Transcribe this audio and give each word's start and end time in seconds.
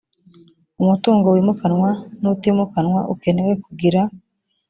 umutungo 0.81 1.27
wimukanwa 1.35 1.89
n 2.21 2.23
utimukanwa 2.33 3.01
ukenewe 3.13 3.53
kugira 3.63 4.01